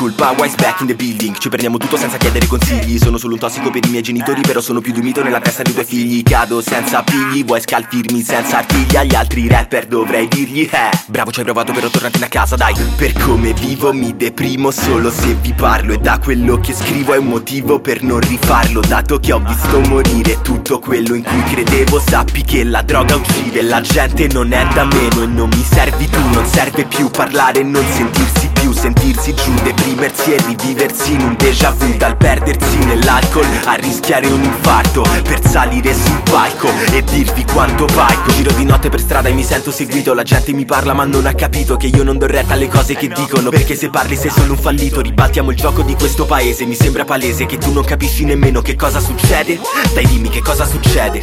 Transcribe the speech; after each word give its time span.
colpa, 0.00 0.34
wise 0.38 0.56
back 0.56 0.80
in 0.80 0.86
the 0.86 0.94
building. 0.94 1.36
Ci 1.36 1.48
prendiamo 1.48 1.76
tutto 1.76 1.98
senza 1.98 2.16
chiedere 2.16 2.46
consigli. 2.46 2.98
Sono 2.98 3.18
solo 3.18 3.34
un 3.34 3.38
tossico 3.38 3.70
per 3.70 3.84
i 3.84 3.90
miei 3.90 4.02
genitori 4.02 4.40
Però 4.40 4.60
sono 4.60 4.80
più 4.80 4.92
di 4.92 5.00
un 5.00 5.04
mito 5.04 5.22
nella 5.22 5.40
testa 5.40 5.62
dei 5.62 5.74
tuoi 5.74 5.84
figli. 5.84 6.22
Cado 6.22 6.62
senza 6.62 6.98
appigli, 6.98 7.44
vuoi 7.44 7.60
scalfirmi 7.60 8.22
senza 8.22 8.58
artigli? 8.58 8.96
Agli 8.96 9.14
altri 9.14 9.46
rapper 9.46 9.86
dovrei 9.86 10.26
dirgli 10.26 10.62
Eh, 10.62 10.90
bravo 11.08 11.30
ci 11.30 11.40
hai 11.40 11.44
provato 11.44 11.72
però 11.72 11.88
tornatene 11.88 12.24
a 12.24 12.28
casa 12.28 12.56
dai. 12.56 12.74
Per 12.96 13.12
come 13.12 13.52
vivo 13.52 13.92
mi 13.92 14.16
deprimo 14.16 14.70
solo 14.70 15.10
se 15.10 15.34
vi 15.34 15.52
parlo. 15.52 15.92
E 15.92 15.98
da 15.98 16.18
quello 16.18 16.58
che 16.58 16.72
scrivo 16.72 17.12
è 17.12 17.18
un 17.18 17.26
motivo 17.26 17.78
per 17.78 18.02
non 18.02 18.20
rifarlo. 18.20 18.80
Dato 18.80 19.18
che 19.20 19.32
ho 19.32 19.40
visto 19.40 19.80
morire 19.80 20.40
tutto 20.40 20.78
quello 20.78 21.14
in 21.14 21.22
cui 21.22 21.42
credevo 21.42 22.00
Sappi 22.00 22.42
che 22.42 22.64
la 22.64 22.80
droga 22.80 23.16
uccide, 23.16 23.62
la 23.62 23.82
gente 23.82 24.26
non 24.28 24.52
è 24.52 24.66
da 24.72 24.84
meno 24.84 25.22
E 25.22 25.26
non 25.26 25.48
mi 25.48 25.62
servi 25.62 26.08
tu, 26.08 26.20
non 26.30 26.46
serve 26.46 26.84
più 26.84 27.10
parlare 27.10 27.60
e 27.60 27.64
non 27.64 27.84
sentirsi 27.86 28.50
più 28.60 28.72
Sentirsi 28.72 29.34
giù, 29.34 29.52
deprimersi 29.62 30.34
e 30.34 30.36
riviversi 30.46 31.14
in 31.14 31.22
un 31.22 31.34
déjà 31.36 31.70
vu 31.70 31.96
Dal 31.96 32.16
perdersi 32.16 32.76
nell'alcol 32.84 33.46
a 33.64 33.74
rischiare 33.74 34.26
un 34.26 34.42
infarto 34.42 35.02
Per 35.22 35.40
salire 35.48 35.94
sul 35.94 36.20
palco 36.30 36.68
e 36.92 37.02
dirvi 37.02 37.44
quanto 37.44 37.86
valgo 37.86 38.30
Giro 38.32 38.52
di 38.52 38.64
notte 38.64 38.88
per 38.88 39.00
strada 39.00 39.28
e 39.28 39.32
mi 39.32 39.42
sento 39.42 39.70
seguito 39.70 40.14
La 40.14 40.22
gente 40.22 40.52
mi 40.52 40.64
parla 40.64 40.92
ma 40.92 41.04
non 41.04 41.26
ha 41.26 41.34
capito 41.34 41.76
che 41.76 41.86
io 41.86 42.04
non 42.04 42.18
do 42.18 42.26
retta 42.26 42.54
alle 42.54 42.68
cose 42.68 42.94
che 42.94 43.08
dicono 43.08 43.50
Perché 43.50 43.74
se 43.74 43.88
parli 43.88 44.16
sei 44.16 44.30
solo 44.30 44.52
un 44.52 44.58
fallito. 44.58 45.00
Ribaltiamo 45.00 45.50
il 45.50 45.56
gioco 45.56 45.82
di 45.82 45.94
questo 45.94 46.26
paese 46.26 46.64
Mi 46.64 46.74
sembra 46.74 47.04
palese 47.04 47.46
che 47.46 47.58
tu 47.58 47.72
non 47.72 47.84
capisci 47.84 48.24
nemmeno 48.24 48.60
che 48.60 48.76
cosa 48.76 49.00
succede. 49.00 49.58
Dai 49.94 50.06
dimmi 50.06 50.28
che 50.28 50.42
cosa 50.42 50.66
succede. 50.66 51.22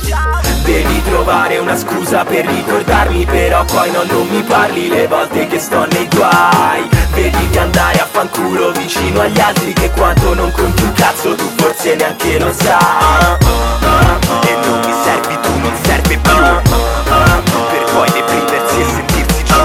Devi 0.64 1.02
trovare 1.04 1.58
una 1.60 1.78
scusa 1.78 2.26
per 2.26 2.46
ricordarmi 2.46 3.26
Però 3.26 3.64
poi 3.66 3.92
no, 3.92 4.04
non 4.04 4.28
mi 4.28 4.42
parli 4.42 4.90
le 4.90 5.08
volte 5.08 5.48
che 5.48 5.60
sto 5.60 5.86
nei 5.86 6.08
di 8.18 8.24
andare 8.24 8.26
a 8.26 8.26
fanculo 8.26 8.72
vicino 8.72 9.22
agli 9.22 9.40
altri 9.40 9.74
Che 9.74 9.92
quanto 9.92 10.34
non 10.34 10.52
conti 10.52 10.84
un 10.84 10.94
cazzo 10.94 11.36
tu 11.36 11.48
forse 11.58 11.96
neanche 11.96 12.40
lo 12.40 12.52
sai. 12.52 13.38
E 14.42 14.56
non 14.66 14.80
mi 14.80 14.94
servi 15.04 15.40
tu, 15.42 15.60
non 15.60 15.74
serve 15.84 16.18
più. 16.18 16.36
Per 17.70 17.84
poi 17.94 18.12
deprimersi 18.12 18.80
e 18.80 18.86
sentirsi 18.86 19.44
giù. 19.44 19.56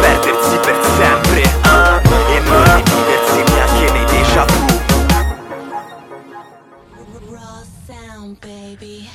Perdersi 0.00 0.56
per 0.62 0.78
sempre. 0.96 1.42
E 1.42 2.40
non 2.40 2.64
riviversi 2.74 3.52
neanche 3.52 3.92
nei 3.92 4.04
déjà 4.04 4.44
vu. 4.44 4.66
Raw 7.30 7.62
sound, 7.86 8.36
baby. 8.40 9.08